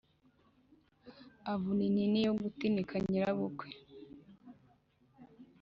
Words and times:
avuna 1.53 1.81
intini 1.87 2.19
yo 2.25 2.33
gutinika 2.41 2.95
nyirabukwe 3.09 3.67